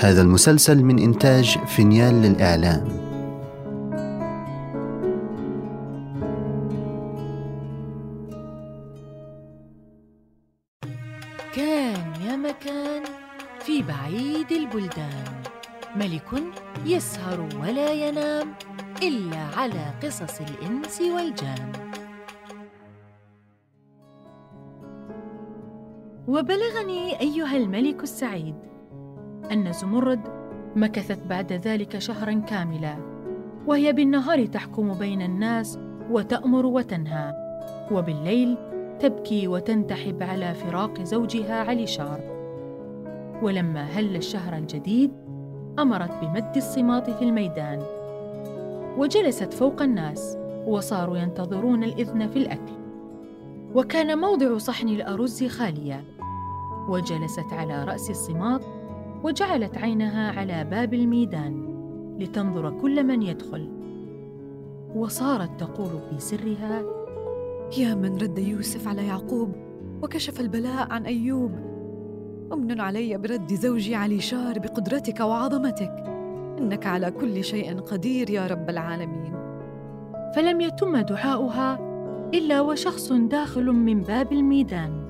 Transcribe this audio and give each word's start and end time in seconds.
هذا 0.00 0.22
المسلسل 0.22 0.84
من 0.84 0.98
إنتاج 0.98 1.58
فينيال 1.66 2.14
للإعلام. 2.14 2.88
كان 11.54 12.12
يا 12.26 12.36
مكان 12.36 13.02
في 13.60 13.82
بعيد 13.82 14.52
البلدان. 14.52 15.24
ملك 15.96 16.42
يسهر 16.86 17.48
ولا 17.62 17.92
ينام 17.92 18.54
إلا 19.02 19.38
على 19.56 19.94
قصص 20.02 20.40
الإنس 20.40 21.00
والجان. 21.00 21.72
وبلغني 26.28 27.20
أيها 27.20 27.56
الملك 27.56 28.02
السعيد 28.02 28.69
أن 29.52 29.72
زمرد 29.72 30.20
مكثت 30.76 31.26
بعد 31.26 31.52
ذلك 31.52 31.98
شهرا 31.98 32.32
كاملا 32.32 32.94
وهي 33.66 33.92
بالنهار 33.92 34.46
تحكم 34.46 34.94
بين 34.94 35.22
الناس 35.22 35.78
وتأمر 36.10 36.66
وتنهى 36.66 37.34
وبالليل 37.92 38.56
تبكي 39.00 39.48
وتنتحب 39.48 40.22
على 40.22 40.54
فراق 40.54 41.02
زوجها 41.02 41.60
علشار 41.60 42.20
ولما 43.42 43.82
هل 43.82 44.16
الشهر 44.16 44.56
الجديد 44.56 45.10
أمرت 45.78 46.24
بمد 46.24 46.56
الصماط 46.56 47.10
في 47.10 47.22
الميدان. 47.22 47.82
وجلست 48.98 49.52
فوق 49.52 49.82
الناس 49.82 50.36
وصاروا 50.66 51.16
ينتظرون 51.18 51.84
الإذن 51.84 52.28
في 52.28 52.36
الأكل. 52.36 52.72
وكان 53.74 54.18
موضع 54.18 54.58
صحن 54.58 54.88
الأرز 54.88 55.44
خاليا. 55.44 56.04
وجلست 56.88 57.52
على 57.52 57.84
رأس 57.84 58.10
الصماط 58.10 58.60
وجعلت 59.24 59.78
عينها 59.78 60.40
على 60.40 60.64
باب 60.64 60.94
الميدان 60.94 61.70
لتنظر 62.18 62.70
كل 62.70 63.04
من 63.04 63.22
يدخل. 63.22 63.68
وصارت 64.94 65.60
تقول 65.60 66.00
في 66.10 66.18
سرها 66.18 66.82
يا 67.78 67.94
من 67.94 68.16
رد 68.16 68.38
يوسف 68.38 68.88
على 68.88 69.06
يعقوب 69.06 69.52
وكشف 70.02 70.40
البلاء 70.40 70.92
عن 70.92 71.06
أيوب. 71.06 71.52
أمن 72.52 72.80
علي 72.80 73.18
برد 73.18 73.54
زوجي 73.54 73.94
علي 73.94 74.20
شار 74.20 74.58
بقدرتك 74.58 75.20
وعظمتك. 75.20 76.04
إنك 76.58 76.86
على 76.86 77.10
كل 77.10 77.44
شيء 77.44 77.80
قدير 77.80 78.30
يا 78.30 78.46
رب 78.46 78.70
العالمين. 78.70 79.34
فلم 80.36 80.60
يتم 80.60 80.96
دعاؤها 80.96 81.78
إلا 82.34 82.60
وشخص 82.60 83.12
داخل 83.12 83.66
من 83.66 84.00
باب 84.00 84.32
الميدان 84.32 85.08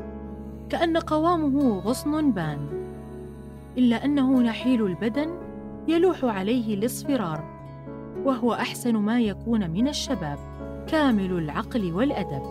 كأن 0.69 0.97
قوامه 0.97 1.79
غصن 1.79 2.33
بان. 2.33 2.80
إلا 3.79 4.05
أنه 4.05 4.41
نحيل 4.41 4.87
البدن 4.87 5.31
يلوح 5.89 6.25
عليه 6.25 6.75
الاصفرار 6.75 7.45
وهو 8.25 8.53
أحسن 8.53 8.97
ما 8.97 9.21
يكون 9.21 9.71
من 9.71 9.89
الشباب 9.89 10.39
كامل 10.89 11.33
العقل 11.33 11.93
والأدب. 11.93 12.43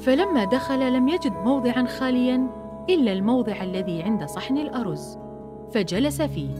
فلما 0.00 0.44
دخل 0.44 0.92
لم 0.92 1.08
يجد 1.08 1.32
موضعا 1.32 1.84
خاليا 1.84 2.46
إلا 2.90 3.12
الموضع 3.12 3.62
الذي 3.62 4.02
عند 4.02 4.24
صحن 4.24 4.58
الأرز 4.58 5.18
فجلس 5.72 6.22
فيه. 6.22 6.54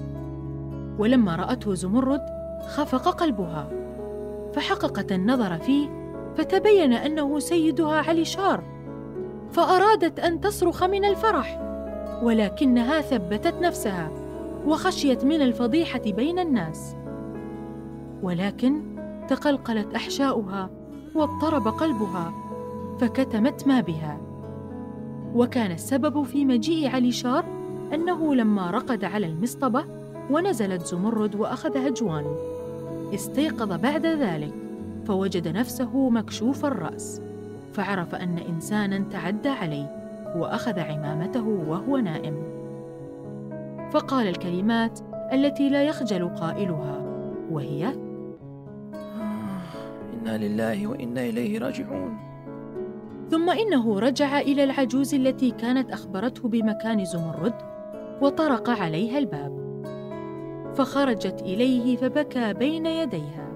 ولما 0.98 1.36
رأته 1.36 1.74
زمرد 1.74 2.20
خفق 2.68 3.08
قلبها 3.08 3.68
فحققت 4.54 5.12
النظر 5.12 5.58
فيه 5.58 5.88
فتبين 6.36 6.92
أنه 6.92 7.38
سيدها 7.38 8.02
علي 8.08 8.24
شار 8.24 8.62
فأرادت 9.52 10.20
أن 10.20 10.40
تصرخ 10.40 10.84
من 10.84 11.04
الفرح. 11.04 11.67
ولكنها 12.22 13.00
ثبتت 13.00 13.54
نفسها 13.62 14.10
وخشيت 14.66 15.24
من 15.24 15.42
الفضيحة 15.42 16.02
بين 16.06 16.38
الناس. 16.38 16.96
ولكن 18.22 18.82
تقلقلت 19.28 19.94
أحشاؤها 19.94 20.70
واضطرب 21.14 21.68
قلبها 21.68 22.32
فكتمت 23.00 23.66
ما 23.66 23.80
بها. 23.80 24.20
وكان 25.34 25.72
السبب 25.72 26.22
في 26.22 26.44
مجيء 26.44 26.88
علي 26.88 27.12
شار 27.12 27.44
أنه 27.94 28.34
لما 28.34 28.70
رقد 28.70 29.04
على 29.04 29.26
المصطبة 29.26 29.84
ونزلت 30.30 30.86
زمرد 30.86 31.34
واخذ 31.34 31.86
هجوان 31.86 32.36
استيقظ 33.14 33.72
بعد 33.72 34.06
ذلك 34.06 34.54
فوجد 35.06 35.48
نفسه 35.48 36.10
مكشوف 36.10 36.64
الرأس 36.64 37.22
فعرف 37.72 38.14
أن 38.14 38.38
إنسانا 38.38 39.04
تعدى 39.10 39.48
عليه. 39.48 39.97
وأخذ 40.36 40.80
عمامته 40.80 41.48
وهو 41.68 41.96
نائم. 41.96 42.42
فقال 43.90 44.28
الكلمات 44.28 45.00
التي 45.32 45.68
لا 45.68 45.84
يخجل 45.84 46.28
قائلها 46.28 47.02
وهي 47.50 47.92
إنا 50.14 50.38
لله 50.38 50.86
وإنا 50.86 51.20
إليه 51.20 51.58
راجعون. 51.58 52.18
ثم 53.30 53.50
إنه 53.50 53.98
رجع 53.98 54.40
إلى 54.40 54.64
العجوز 54.64 55.14
التي 55.14 55.50
كانت 55.50 55.90
أخبرته 55.90 56.48
بمكان 56.48 57.04
زمرد 57.04 57.54
وطرق 58.20 58.70
عليها 58.70 59.18
الباب. 59.18 59.58
فخرجت 60.74 61.42
إليه 61.42 61.96
فبكى 61.96 62.54
بين 62.54 62.86
يديها. 62.86 63.48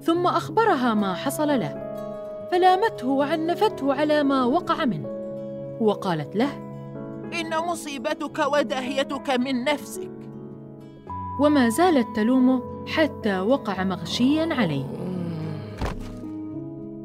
ثم 0.00 0.26
أخبرها 0.26 0.94
ما 0.94 1.14
حصل 1.14 1.48
له 1.48 1.86
فلامته 2.50 3.08
وعنفته 3.08 3.94
على 3.94 4.22
ما 4.22 4.44
وقع 4.44 4.84
منه. 4.84 5.15
وقالت 5.80 6.36
له 6.36 6.52
إن 7.40 7.58
مصيبتك 7.70 8.38
وداهيتك 8.52 9.30
من 9.30 9.64
نفسك. 9.64 10.10
وما 11.40 11.68
زالت 11.68 12.06
تلومه 12.16 12.62
حتى 12.86 13.40
وقع 13.40 13.84
مغشيا 13.84 14.54
عليه. 14.54 14.86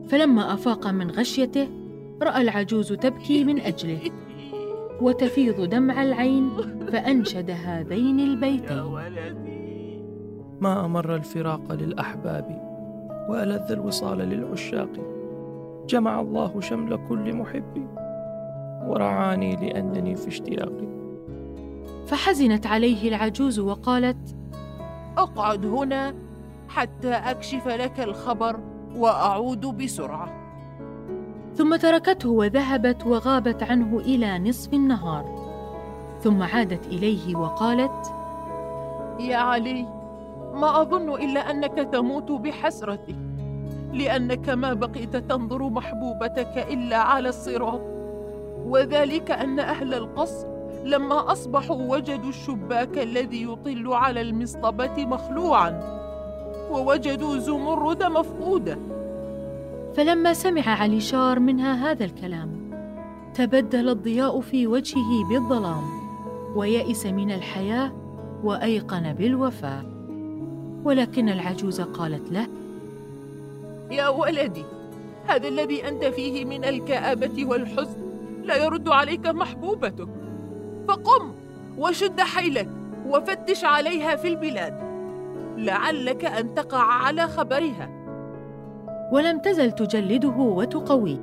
فلما 0.09 0.53
أفاق 0.53 0.87
من 0.87 1.11
غشيته 1.11 1.67
رأى 2.21 2.41
العجوز 2.41 2.93
تبكي 2.93 3.43
من 3.43 3.59
أجله 3.59 4.01
وتفيض 5.01 5.69
دمع 5.69 6.03
العين 6.03 6.49
فأنشد 6.91 7.51
هذين 7.51 8.19
البيتين. 8.19 8.83
ما 10.61 10.85
أمر 10.85 11.15
الفراق 11.15 11.71
للأحباب 11.71 12.71
وألذ 13.29 13.71
الوصال 13.71 14.17
للعشاق. 14.17 14.89
جمع 15.87 16.21
الله 16.21 16.61
شمل 16.61 16.99
كل 17.09 17.33
محب. 17.33 18.00
ورعاني 18.87 19.55
لأنني 19.55 20.15
في 20.15 20.27
اشتياقي. 20.27 20.87
فحزنت 22.07 22.67
عليه 22.67 23.09
العجوز 23.09 23.59
وقالت 23.59 24.35
أقعد 25.17 25.65
هنا 25.65 26.15
حتى 26.69 27.11
أكشف 27.11 27.67
لك 27.67 27.99
الخبر 27.99 28.59
وأعود 28.95 29.65
بسرعة. 29.65 30.29
ثم 31.55 31.75
تركته 31.75 32.29
وذهبت 32.29 33.05
وغابت 33.05 33.63
عنه 33.63 33.99
إلى 33.99 34.39
نصف 34.39 34.73
النهار. 34.73 35.51
ثم 36.23 36.43
عادت 36.43 36.87
إليه 36.87 37.35
وقالت 37.35 38.13
يا 39.19 39.37
علي 39.37 39.85
ما 40.53 40.81
أظن 40.81 41.09
إلا 41.09 41.51
أنك 41.51 41.89
تموت 41.91 42.31
بحسرتك 42.31 43.15
لأنك 43.93 44.49
ما 44.49 44.73
بقيت 44.73 45.15
تنظر 45.15 45.69
محبوبتك 45.69 46.67
إلا 46.71 46.97
على 46.97 47.29
الصراط. 47.29 47.81
وذلك 48.65 49.31
أن 49.31 49.59
أهل 49.59 49.93
القصر 49.93 50.47
لما 50.83 51.31
أصبحوا 51.31 51.95
وجدوا 51.95 52.29
الشباك 52.29 52.97
الذي 52.97 53.43
يطل 53.43 53.93
على 53.93 54.21
المصطبة 54.21 55.05
مخلوعا 55.05 56.01
ووجدوا 56.71 57.37
زمرد 57.37 58.03
مفقودة. 58.03 58.77
فلما 59.95 60.33
سمع 60.33 60.61
علي 60.61 60.99
شار 60.99 61.39
منها 61.39 61.91
هذا 61.91 62.05
الكلام 62.05 62.71
تبدل 63.33 63.89
الضياء 63.89 64.41
في 64.41 64.67
وجهه 64.67 65.29
بالظلام 65.29 65.83
ويئس 66.55 67.05
من 67.05 67.31
الحياة 67.31 67.91
وأيقن 68.43 69.13
بالوفاة. 69.13 69.83
ولكن 70.83 71.29
العجوز 71.29 71.81
قالت 71.81 72.31
له 72.31 72.47
يا 73.91 74.07
ولدي 74.07 74.63
هذا 75.27 75.47
الذي 75.47 75.87
أنت 75.87 76.05
فيه 76.05 76.45
من 76.45 76.65
الكآبة 76.65 77.45
والحزن 77.45 78.10
لا 78.43 78.65
يرد 78.65 78.89
عليك 78.89 79.27
محبوبتك. 79.27 80.07
فقم 80.87 81.31
وشد 81.77 82.19
حيلك 82.19 82.69
وفتش 83.07 83.65
عليها 83.65 84.15
في 84.15 84.27
البلاد. 84.27 84.91
لعلك 85.57 86.25
أن 86.25 86.53
تقع 86.53 86.83
على 86.83 87.27
خبرها. 87.27 87.89
ولم 89.11 89.39
تزل 89.39 89.71
تجلده 89.71 90.37
وتقويه 90.37 91.19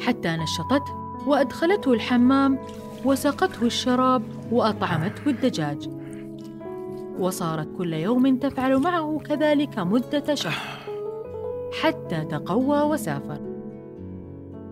حتى 0.00 0.28
نشطته 0.28 0.94
وأدخلته 1.26 1.92
الحمام 1.92 2.58
وسقته 3.04 3.66
الشراب 3.66 4.22
وأطعمته 4.52 5.30
الدجاج. 5.30 5.90
وصارت 7.18 7.68
كل 7.78 7.94
يوم 7.94 8.36
تفعل 8.36 8.78
معه 8.78 9.18
كذلك 9.24 9.78
مدة 9.78 10.34
شهر 10.34 10.78
حتى 11.82 12.24
تقوى 12.24 12.82
وسافر. 12.82 13.40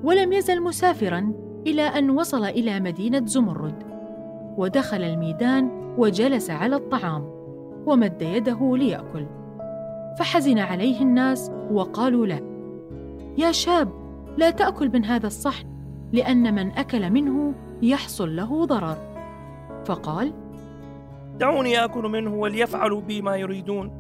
ولم 0.05 0.33
يزل 0.33 0.63
مسافرا 0.63 1.33
إلى 1.67 1.83
أن 1.83 2.11
وصل 2.11 2.45
إلى 2.45 2.81
مدينة 2.81 3.27
زمرد. 3.27 3.83
ودخل 4.57 5.03
الميدان 5.03 5.95
وجلس 5.99 6.51
على 6.51 6.77
الطعام 6.77 7.25
ومد 7.87 8.23
يده 8.23 8.77
ليأكل. 8.77 9.27
فحزن 10.19 10.59
عليه 10.59 11.01
الناس 11.01 11.51
وقالوا 11.71 12.27
له 12.27 12.41
يا 13.39 13.53
شاب 13.53 13.89
لا 14.37 14.51
تأكل 14.51 14.91
من 14.93 15.05
هذا 15.05 15.27
الصحن 15.27 15.67
لأن 16.13 16.55
من 16.55 16.71
أكل 16.71 17.11
منه 17.11 17.55
يحصل 17.83 18.37
له 18.37 18.65
ضرر. 18.67 18.97
فقال 19.85 20.33
دعوني 21.39 21.85
آكل 21.85 22.03
منه 22.03 22.35
وليفعلوا 22.35 23.01
بي 23.01 23.23
ما 23.23 23.37
يريدون 23.37 23.91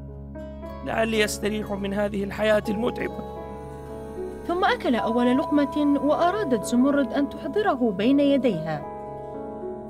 لعلي 0.86 1.24
أستريح 1.24 1.72
من 1.72 1.94
هذه 1.94 2.24
الحياة 2.24 2.62
المتعبة. 2.68 3.43
ثم 4.46 4.64
أكل 4.64 4.94
أول 4.94 5.38
لقمة 5.38 6.00
وأرادت 6.04 6.64
زمرد 6.64 7.12
أن 7.12 7.28
تحضره 7.28 7.90
بين 7.90 8.20
يديها 8.20 8.82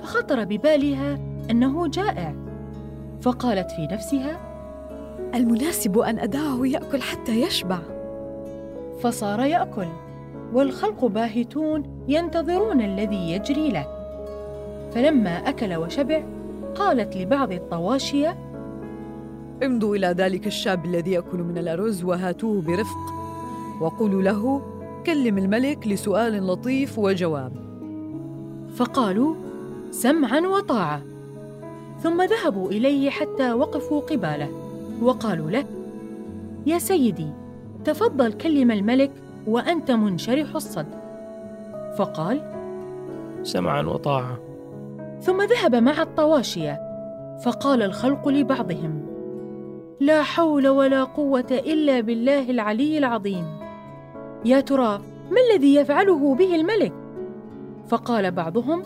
فخطر 0.00 0.44
ببالها 0.44 1.18
أنه 1.50 1.88
جائع 1.88 2.34
فقالت 3.22 3.70
في 3.70 3.88
نفسها 3.92 4.54
المناسب 5.34 5.98
أن 5.98 6.18
أدعه 6.18 6.66
يأكل 6.66 7.02
حتى 7.02 7.42
يشبع. 7.42 7.78
فصار 9.00 9.40
يأكل 9.40 9.86
والخلق 10.52 11.04
باهتون 11.04 12.04
ينتظرون 12.08 12.80
الذي 12.80 13.32
يجري 13.32 13.68
له. 13.68 13.86
فلما 14.94 15.30
أكل 15.30 15.74
وشبع 15.74 16.22
قالت 16.74 17.16
لبعض 17.16 17.52
الطواشية 17.52 18.36
امضوا 19.62 19.96
إلى 19.96 20.06
ذلك 20.06 20.46
الشاب 20.46 20.84
الذي 20.84 21.12
يأكل 21.12 21.38
من 21.38 21.58
الأرز 21.58 22.04
وهاتوه 22.04 22.62
برفق. 22.62 23.23
وقولوا 23.80 24.22
له 24.22 24.62
كلم 25.06 25.38
الملك 25.38 25.88
لسؤال 25.88 26.46
لطيف 26.46 26.98
وجواب. 26.98 27.52
فقالوا 28.76 29.34
سمعا 29.90 30.40
وطاعة. 30.40 31.02
ثم 32.02 32.22
ذهبوا 32.22 32.70
إليه 32.70 33.10
حتى 33.10 33.52
وقفوا 33.52 34.00
قباله 34.00 34.48
وقالوا 35.02 35.50
له 35.50 35.64
يا 36.66 36.78
سيدي 36.78 37.28
تفضل 37.84 38.32
كلم 38.32 38.70
الملك 38.70 39.10
وأنت 39.46 39.90
منشرح 39.90 40.54
الصدر. 40.54 40.98
فقال 41.98 42.40
سمعا 43.42 43.82
وطاعة. 43.82 44.38
ثم 45.20 45.42
ذهب 45.42 45.74
مع 45.74 46.02
الطواشية 46.02 46.80
فقال 47.44 47.82
الخلق 47.82 48.28
لبعضهم 48.28 49.02
لا 50.00 50.22
حول 50.22 50.68
ولا 50.68 51.04
قوة 51.04 51.46
إلا 51.50 52.00
بالله 52.00 52.50
العلي 52.50 52.98
العظيم. 52.98 53.63
يا 54.44 54.60
ترى 54.60 55.00
ما 55.30 55.40
الذي 55.50 55.74
يفعله 55.74 56.34
به 56.34 56.54
الملك؟ 56.54 56.92
فقال 57.88 58.30
بعضهم 58.30 58.82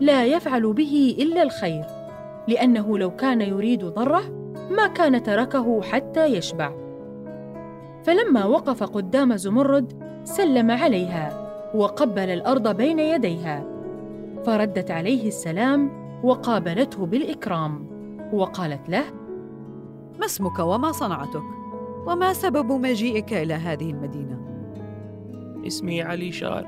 لا 0.00 0.24
يفعل 0.24 0.72
به 0.72 1.16
إلا 1.18 1.42
الخير 1.42 1.84
لأنه 2.48 2.98
لو 2.98 3.10
كان 3.10 3.40
يريد 3.40 3.84
ضره 3.84 4.22
ما 4.70 4.86
كان 4.86 5.22
تركه 5.22 5.82
حتى 5.82 6.26
يشبع. 6.26 6.72
فلما 8.04 8.44
وقف 8.44 8.82
قدام 8.82 9.36
زمرد 9.36 9.92
سلم 10.24 10.70
عليها 10.70 11.50
وقبل 11.74 12.30
الأرض 12.30 12.76
بين 12.76 12.98
يديها 12.98 13.64
فردت 14.46 14.90
عليه 14.90 15.28
السلام 15.28 15.90
وقابلته 16.24 17.06
بالإكرام 17.06 17.86
وقالت 18.32 18.88
له 18.88 19.04
ما 20.18 20.26
اسمك 20.26 20.58
وما 20.58 20.92
صنعتك؟ 20.92 21.42
وما 22.06 22.32
سبب 22.32 22.72
مجيئك 22.72 23.32
إلى 23.32 23.54
هذه 23.54 23.90
المدينة؟ 23.90 24.43
اسمي 25.66 26.02
علي 26.02 26.32
شار 26.32 26.66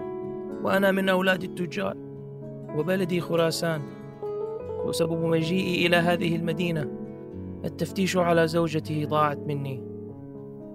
وأنا 0.63 0.91
من 0.91 1.09
أولاد 1.09 1.43
التجار 1.43 1.97
وبلدي 2.77 3.21
خراسان. 3.21 3.83
وسبب 4.85 5.25
مجيئي 5.25 5.87
إلى 5.87 5.97
هذه 5.97 6.37
المدينة 6.37 6.91
التفتيش 7.65 8.17
على 8.17 8.47
زوجتي 8.47 9.05
ضاعت 9.05 9.39
مني 9.39 9.83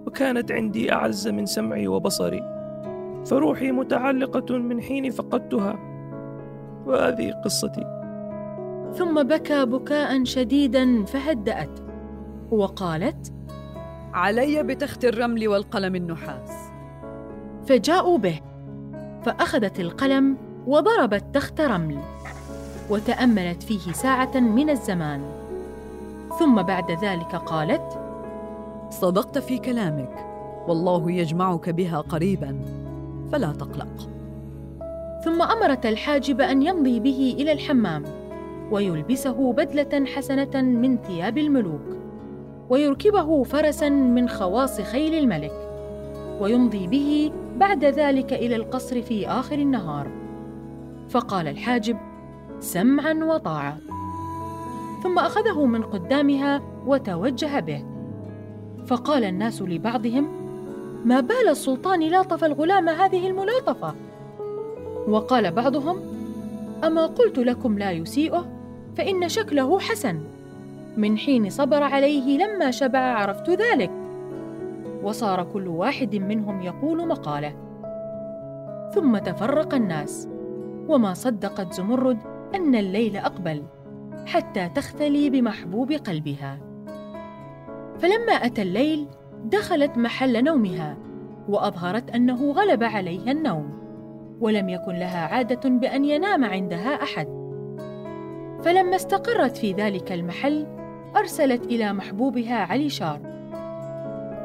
وكانت 0.06 0.52
عندي 0.52 0.92
أعز 0.92 1.28
من 1.28 1.46
سمعي 1.46 1.88
وبصري 1.88 2.42
فروحي 3.26 3.72
متعلقة 3.72 4.58
من 4.58 4.80
حين 4.82 5.10
فقدتها 5.10 5.78
وهذه 6.86 7.30
قصتي. 7.44 7.84
ثم 8.94 9.22
بكى 9.22 9.66
بكاء 9.66 10.24
شديدا 10.24 11.04
فهدأت 11.04 11.80
وقالت 12.50 13.32
علي 14.12 14.62
بتخت 14.62 15.04
الرمل 15.04 15.48
والقلم 15.48 15.94
النحاس. 15.94 16.71
فجاءوا 17.66 18.18
به 18.18 18.40
فأخذت 19.24 19.80
القلم 19.80 20.36
وضربت 20.66 21.24
تخت 21.34 21.60
رمل 21.60 21.98
وتأملت 22.90 23.62
فيه 23.62 23.92
ساعة 23.92 24.40
من 24.40 24.70
الزمان. 24.70 25.20
ثم 26.38 26.62
بعد 26.62 26.90
ذلك 27.04 27.34
قالت 27.34 27.98
صدقت 28.90 29.38
في 29.38 29.58
كلامك 29.58 30.26
والله 30.68 31.10
يجمعك 31.10 31.70
بها 31.70 32.00
قريبا 32.00 32.58
فلا 33.32 33.52
تقلق. 33.52 34.08
ثم 35.24 35.42
أمرت 35.42 35.86
الحاجب 35.86 36.40
أن 36.40 36.62
يمضي 36.62 37.00
به 37.00 37.36
إلى 37.38 37.52
الحمام 37.52 38.02
ويلبسه 38.70 39.52
بدلة 39.52 40.06
حسنة 40.06 40.62
من 40.62 40.96
ثياب 40.96 41.38
الملوك 41.38 41.96
ويركبه 42.70 43.42
فرسا 43.42 43.88
من 43.88 44.28
خواص 44.28 44.80
خيل 44.80 45.14
الملك 45.14 45.52
ويمضي 46.40 46.86
به 46.86 47.32
بعد 47.62 47.84
ذلك 47.84 48.32
إلى 48.32 48.56
القصر 48.56 49.02
في 49.02 49.28
آخر 49.28 49.54
النهار. 49.54 50.10
فقال 51.08 51.48
الحاجب 51.48 51.96
سمعا 52.60 53.14
وطاعة. 53.14 53.78
ثم 55.02 55.18
أخذه 55.18 55.64
من 55.64 55.82
قدامها 55.82 56.62
وتوجه 56.86 57.60
به. 57.60 57.84
فقال 58.86 59.24
الناس 59.24 59.62
لبعضهم 59.62 60.28
ما 61.04 61.20
بال 61.20 61.48
السلطان 61.48 62.00
لاطف 62.00 62.44
الغلام 62.44 62.88
هذه 62.88 63.26
الملاطفة؟ 63.26 63.94
وقال 65.08 65.52
بعضهم 65.52 66.00
أما 66.84 67.06
قلت 67.06 67.38
لكم 67.38 67.78
لا 67.78 67.92
يسيئه 67.92 68.46
فإن 68.96 69.28
شكله 69.28 69.78
حسن. 69.78 70.20
من 70.96 71.18
حين 71.18 71.50
صبر 71.50 71.82
عليه 71.82 72.38
لما 72.38 72.70
شبع 72.70 72.98
عرفت 72.98 73.50
ذلك. 73.50 74.01
وصار 75.02 75.44
كل 75.44 75.68
واحد 75.68 76.16
منهم 76.16 76.62
يقول 76.62 77.08
مقاله. 77.08 77.54
ثم 78.94 79.18
تفرق 79.18 79.74
الناس. 79.74 80.28
وما 80.88 81.14
صدقت 81.14 81.72
زمرد 81.72 82.18
أن 82.54 82.74
الليل 82.74 83.16
أقبل 83.16 83.62
حتى 84.26 84.68
تختلي 84.68 85.30
بمحبوب 85.30 85.92
قلبها. 85.92 86.58
فلما 87.98 88.32
أتى 88.32 88.62
الليل 88.62 89.06
دخلت 89.44 89.98
محل 89.98 90.44
نومها 90.44 90.96
وأظهرت 91.48 92.10
أنه 92.10 92.50
غلب 92.52 92.82
عليها 92.82 93.30
النوم 93.30 93.70
ولم 94.40 94.68
يكن 94.68 94.92
لها 94.92 95.26
عادة 95.26 95.70
بأن 95.70 96.04
ينام 96.04 96.44
عندها 96.44 97.02
أحد. 97.02 97.26
فلما 98.62 98.96
استقرت 98.96 99.56
في 99.56 99.72
ذلك 99.72 100.12
المحل 100.12 100.66
أرسلت 101.16 101.64
إلى 101.64 101.92
محبوبها 101.92 102.56
علي 102.56 102.88
شار. 102.88 103.31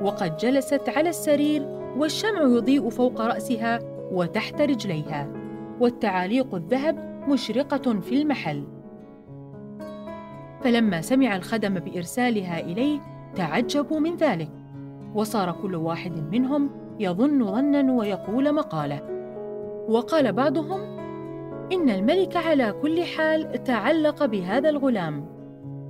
وقد 0.02 0.38
جلست 0.38 0.90
على 0.90 1.10
السرير 1.10 1.62
والشمع 1.98 2.42
يضيء 2.42 2.90
فوق 2.90 3.22
رأسها 3.22 3.80
وتحت 4.12 4.62
رجليها 4.62 5.28
والتعاليق 5.80 6.56
الذهب 6.56 7.24
مشرقة 7.28 8.00
في 8.00 8.22
المحل. 8.22 8.64
فلما 10.62 11.02
سمع 11.02 11.36
الخدم 11.36 11.74
بإرسالها 11.74 12.60
إليه 12.60 13.00
تعجبوا 13.36 14.00
من 14.00 14.16
ذلك 14.16 14.50
وصار 15.16 15.52
كل 15.52 15.76
واحد 15.76 16.32
منهم 16.32 16.70
يظن 17.00 17.46
ظنا 17.46 17.94
ويقول 17.94 18.54
مقاله. 18.54 19.02
وقال 19.90 20.34
بعضهم 20.34 20.82
إن 21.74 21.90
الملك 21.90 22.36
على 22.36 22.74
كل 22.82 23.04
حال 23.04 23.64
تعلق 23.64 24.26
بهذا 24.26 24.70
الغلام 24.70 25.26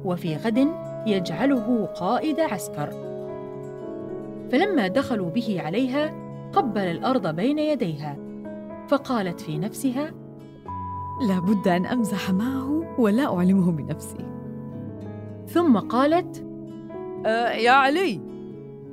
وفي 0.05 0.35
غد 0.35 0.67
يجعله 1.07 1.85
قائد 1.85 2.39
عسكر. 2.39 3.16
فلما 4.51 4.87
دخلوا 4.87 5.29
به 5.29 5.61
عليها 5.61 6.13
قبل 6.53 6.81
الأرض 6.81 7.35
بين 7.35 7.59
يديها 7.59 8.17
فقالت 8.87 9.41
في 9.41 9.57
نفسها 9.57 10.11
لا 11.27 11.39
بد 11.39 11.67
أن 11.67 11.85
أمزح 11.85 12.31
معه 12.31 12.95
ولا 12.99 13.35
أعلمه 13.35 13.71
بنفسي. 13.71 14.25
ثم 15.47 15.77
قالت 15.77 16.45
أه 17.25 17.49
يا 17.49 17.71
علي 17.71 18.21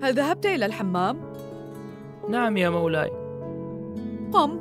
هل 0.03 0.15
ذهبت 0.15 0.47
إلى 0.47 0.67
الحمام؟ 0.67 1.17
نعم 2.31 2.57
يا 2.57 2.71
مولاي. 2.71 3.11
قم 4.33 4.61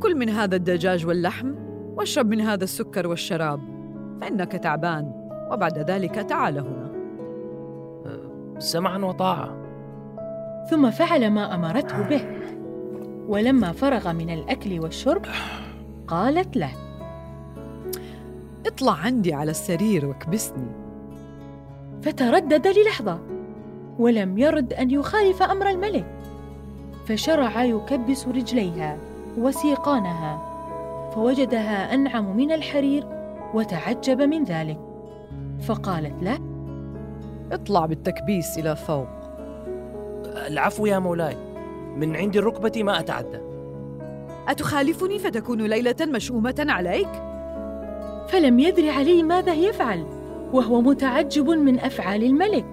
كل 0.00 0.14
من 0.14 0.28
هذا 0.28 0.56
الدجاج 0.56 1.06
واللحم 1.06 1.54
واشرب 1.96 2.26
من 2.26 2.40
هذا 2.40 2.64
السكر 2.64 3.06
والشراب 3.06 3.60
فإنك 4.20 4.52
تعبان 4.52 5.12
وبعد 5.52 5.78
ذلك 5.78 6.14
تعال 6.14 6.58
هنا. 6.58 6.90
سمعا 8.58 8.98
وطاعة. 8.98 9.63
ثم 10.70 10.90
فعل 10.90 11.30
ما 11.30 11.54
أمرته 11.54 12.02
به. 12.02 12.26
ولما 13.28 13.72
فرغ 13.72 14.12
من 14.12 14.30
الأكل 14.30 14.80
والشرب 14.80 15.22
قالت 16.08 16.56
له 16.56 16.70
اطلع 18.66 18.92
عندي 18.92 19.34
على 19.34 19.50
السرير 19.50 20.06
واكبسني. 20.06 20.66
فتردد 22.02 22.66
للحظة 22.66 23.20
ولم 23.98 24.38
يرد 24.38 24.72
أن 24.72 24.90
يخالف 24.90 25.42
أمر 25.42 25.70
الملك. 25.70 26.06
فشرع 27.06 27.64
يكبس 27.64 28.28
رجليها 28.28 28.98
وسيقانها 29.38 30.54
فوجدها 31.14 31.94
أنعم 31.94 32.36
من 32.36 32.52
الحرير 32.52 33.06
وتعجب 33.54 34.22
من 34.22 34.44
ذلك. 34.44 34.80
فقالت 35.60 36.22
له 36.22 36.38
اطلع 37.52 37.86
بالتكبيس 37.86 38.58
إلى 38.58 38.76
فوق. 38.76 39.23
العفو 40.46 40.86
يا 40.86 40.98
مولاي. 40.98 41.36
من 41.96 42.16
عند 42.16 42.36
الركبة 42.36 42.82
ما 42.82 43.00
أتعدى. 43.00 43.38
أتخالفني 44.48 45.18
فتكون 45.18 45.62
ليلة 45.62 45.96
مشؤومة 46.00 46.66
عليك؟ 46.68 47.08
فلم 48.28 48.58
يدر 48.58 48.90
علي 48.90 49.22
ماذا 49.22 49.54
يفعل 49.54 50.06
وهو 50.52 50.80
متعجب 50.80 51.50
من 51.50 51.78
أفعال 51.78 52.24
الملك. 52.24 52.64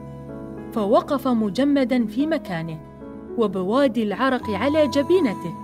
فوقف 0.74 1.28
مجمدا 1.28 2.06
في 2.06 2.28
مكانه 2.28 2.80
وبوادي 3.38 4.04
العرق 4.04 4.50
على 4.50 4.88
جبينته. 4.88 5.56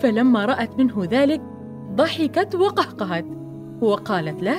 فلما 0.00 0.44
رأت 0.44 0.78
منه 0.78 1.04
ذلك 1.10 1.40
ضحكت 1.94 2.54
وقهقهت 2.54 3.26
وقالت 3.80 4.42
له 4.42 4.58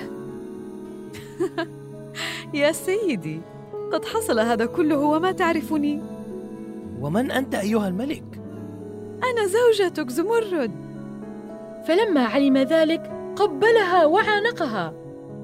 يا 2.54 2.72
سيدي 2.72 3.42
قد 3.94 4.06
حصل 4.06 4.40
هذا 4.40 4.66
كله 4.66 4.98
وما 4.98 5.32
تعرفني. 5.32 6.13
ومن 7.04 7.32
أنت 7.32 7.56
أيها 7.56 7.88
الملك؟ 7.88 8.24
أنا 9.24 9.46
زوجتك 9.46 10.10
زمرد. 10.10 10.72
فلما 11.86 12.26
علم 12.26 12.58
ذلك 12.58 13.12
قبلها 13.36 14.06
وعانقها 14.06 14.94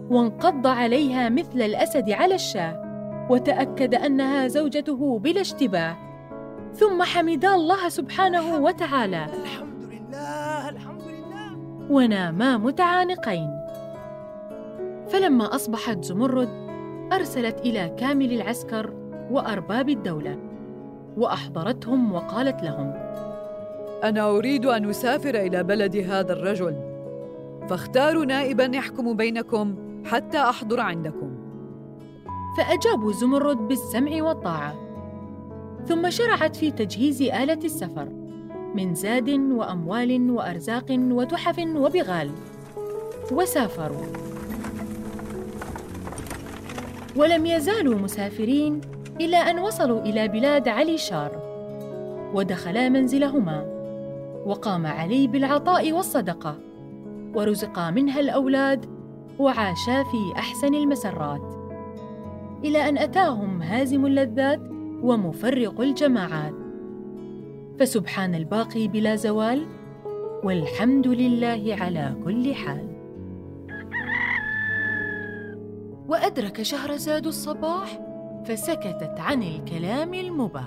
وانقض 0.10 0.68
عليها 0.68 1.30
مثل 1.30 1.62
الأسد 1.62 2.10
على 2.10 2.36
الشاه 2.36 2.86
وتأكد 3.30 3.96
أنها 3.96 4.48
زوجته 4.48 5.20
بلا 5.20 5.42
اشتباه. 5.42 5.98
ثم 6.74 7.04
حمدا 7.04 7.56
الله 7.56 7.89
سبحانه 7.89 8.58
وتعالى. 8.58 9.25
الحمد 9.25 9.84
لله 9.84 10.70
الحمد 10.70 11.01
لله. 11.01 11.92
وناما 11.92 12.58
متعانقين. 12.58 13.50
فلما 15.08 15.56
أصبحت 15.56 16.04
زمرد 16.04 16.50
أرسلت 17.13 17.60
إلى 17.60 17.96
كامل 17.98 18.34
العسكر 18.34 18.94
وأرباب 19.32 19.89
الدولة. 19.89 20.49
وأحضرتهم 21.18 22.13
وقالت 22.13 22.63
لهم 22.63 22.94
أنا 24.04 24.30
أريد 24.30 24.66
أن 24.66 24.89
أسافر 24.89 25.36
إلى 25.36 25.63
بلد 25.63 25.98
هذا 25.98 26.34
الرجل. 26.34 26.75
فاختاروا 27.70 28.25
نائبا 28.25 28.72
يحكم 28.74 29.13
بينكم 29.13 29.75
حتى 30.06 30.38
أحضر 30.38 30.80
عندكم. 30.80 31.32
فأجابوا 32.58 33.12
زمرد 33.12 33.58
بالسمع 33.58 34.24
والطاعة. 34.24 34.75
ثم 35.88 36.10
شرعت 36.10 36.56
في 36.56 36.72
تجهيز 36.72 37.22
آلة 37.22 37.60
السفر 37.63 38.10
من 38.75 38.96
زاد 38.96 39.30
وأموال 39.30 40.32
وأرزاق 40.32 40.86
وتحف 40.92 41.60
وبغال. 41.60 42.32
وسافروا. 43.32 44.06
ولم 47.16 47.46
يزالوا 47.46 47.96
مسافرين 47.96 48.82
إلى 49.22 49.38
أن 49.38 49.60
وصلوا 49.60 50.02
إلى 50.02 50.28
بلاد 50.28 50.68
علي 50.68 50.98
شار 50.98 51.32
ودخلا 52.34 52.90
منزلهما 52.90 53.66
وقام 54.46 54.86
علي 54.86 55.28
بالعطاء 55.28 55.92
والصدقة 55.92 56.60
ورزقا 57.36 57.92
منها 57.92 58.20
الأولاد 58.20 58.86
وعاشا 59.40 60.04
في 60.04 60.34
أحسن 60.38 60.76
المسرات 60.76 61.54
إلى 62.64 62.90
أن 62.90 62.98
أتاهم 62.98 63.62
هازم 63.62 64.06
اللذات 64.06 64.62
ومفرق 65.04 65.82
الجماعات. 65.82 66.54
فسبحان 67.80 68.36
الباقي 68.36 68.88
بلا 68.88 69.16
زوال 69.16 69.66
والحمد 70.44 71.08
لله 71.08 71.78
على 71.82 72.16
كل 72.26 72.54
حال. 72.54 72.88
وأدرك 76.08 76.62
شهرزاد 76.62 77.28
الصباح 77.28 78.09
فسكتت 78.50 79.15
عن 79.18 79.44
الكلام 79.44 80.13
المباح. 80.13 80.63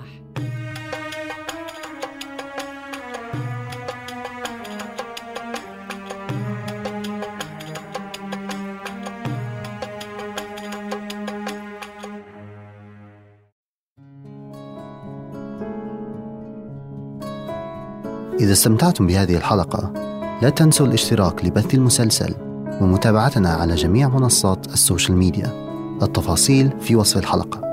إذا 18.41 18.53
استمتعتم 18.53 19.07
بهذه 19.07 19.37
الحلقة 19.37 19.93
لا 20.43 20.51
تنسوا 20.51 20.87
الاشتراك 20.87 21.45
لبث 21.45 21.75
المسلسل 21.75 22.35
ومتابعتنا 22.81 23.49
على 23.49 23.75
جميع 23.75 24.09
منصات 24.09 24.67
السوشيال 24.67 25.17
ميديا. 25.19 25.73
التفاصيل 26.03 26.81
في 26.81 26.97
وصف 26.97 27.17
الحلقة. 27.19 27.72